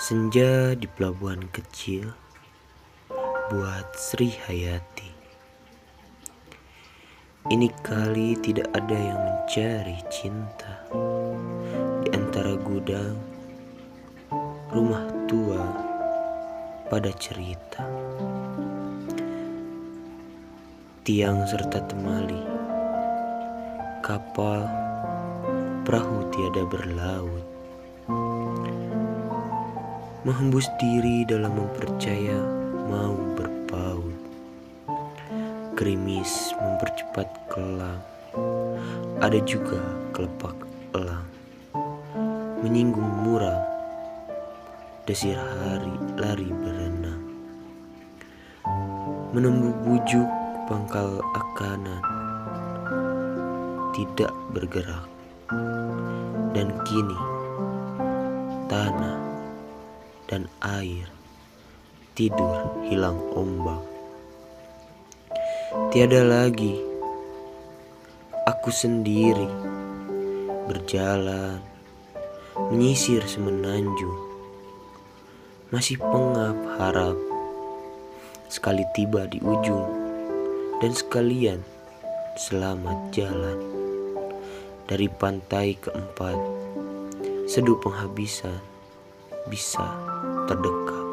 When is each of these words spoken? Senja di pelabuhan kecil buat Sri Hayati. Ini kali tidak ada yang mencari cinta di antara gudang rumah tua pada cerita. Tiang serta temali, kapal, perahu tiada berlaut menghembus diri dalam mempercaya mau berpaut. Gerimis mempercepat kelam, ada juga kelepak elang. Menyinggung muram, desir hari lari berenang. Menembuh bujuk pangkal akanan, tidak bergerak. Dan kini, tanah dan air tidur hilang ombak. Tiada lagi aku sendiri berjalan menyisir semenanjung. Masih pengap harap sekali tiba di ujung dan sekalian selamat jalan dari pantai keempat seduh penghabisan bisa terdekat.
Senja 0.00 0.72
di 0.72 0.88
pelabuhan 0.88 1.44
kecil 1.52 2.08
buat 3.52 3.84
Sri 3.92 4.32
Hayati. 4.32 5.12
Ini 7.52 7.68
kali 7.84 8.32
tidak 8.40 8.72
ada 8.72 8.96
yang 8.96 9.20
mencari 9.20 10.00
cinta 10.08 10.88
di 12.00 12.16
antara 12.16 12.56
gudang 12.56 13.20
rumah 14.72 15.04
tua 15.28 15.68
pada 16.88 17.12
cerita. 17.20 17.84
Tiang 21.04 21.44
serta 21.44 21.76
temali, 21.84 22.40
kapal, 24.00 24.64
perahu 25.84 26.24
tiada 26.32 26.64
berlaut 26.64 27.49
menghembus 30.20 30.68
diri 30.76 31.24
dalam 31.24 31.56
mempercaya 31.56 32.36
mau 32.92 33.16
berpaut. 33.32 34.12
Gerimis 35.80 36.52
mempercepat 36.60 37.24
kelam, 37.48 37.96
ada 39.24 39.40
juga 39.48 39.80
kelepak 40.12 40.52
elang. 40.92 41.24
Menyinggung 42.60 43.24
muram, 43.24 43.64
desir 45.08 45.40
hari 45.40 45.96
lari 46.20 46.52
berenang. 46.52 47.24
Menembuh 49.32 49.72
bujuk 49.88 50.28
pangkal 50.68 51.24
akanan, 51.32 52.04
tidak 53.96 54.36
bergerak. 54.52 55.08
Dan 56.52 56.76
kini, 56.84 57.20
tanah 58.68 59.29
dan 60.30 60.46
air 60.62 61.10
tidur 62.14 62.86
hilang 62.86 63.18
ombak. 63.34 63.82
Tiada 65.90 66.22
lagi 66.22 66.78
aku 68.46 68.70
sendiri 68.70 69.50
berjalan 70.70 71.58
menyisir 72.70 73.26
semenanjung. 73.26 74.30
Masih 75.74 75.98
pengap 75.98 76.58
harap 76.78 77.18
sekali 78.50 78.86
tiba 78.94 79.26
di 79.26 79.38
ujung 79.42 79.86
dan 80.82 80.90
sekalian 80.90 81.62
selamat 82.34 82.98
jalan 83.14 83.58
dari 84.90 85.06
pantai 85.06 85.78
keempat 85.78 86.34
seduh 87.46 87.78
penghabisan 87.78 88.58
bisa 89.50 89.82
terdekat. 90.46 91.09